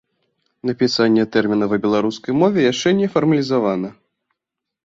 Напісанне 0.69 1.25
тэрміна 1.35 1.65
ва 1.73 1.77
беларускай 1.85 2.33
мове 2.41 2.59
яшчэ 2.71 2.95
не 3.03 3.07
фармалізавана. 3.17 3.89